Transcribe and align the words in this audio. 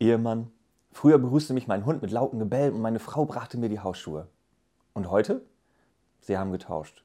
Ehemann. 0.00 0.50
Früher 0.92 1.18
begrüßte 1.18 1.54
mich 1.54 1.66
mein 1.66 1.86
Hund 1.86 2.02
mit 2.02 2.10
lautem 2.10 2.38
Gebell 2.38 2.72
und 2.72 2.80
meine 2.80 2.98
Frau 2.98 3.24
brachte 3.24 3.58
mir 3.58 3.68
die 3.68 3.80
Hausschuhe. 3.80 4.28
Und 4.92 5.10
heute? 5.10 5.42
Sie 6.20 6.38
haben 6.38 6.52
getauscht. 6.52 7.04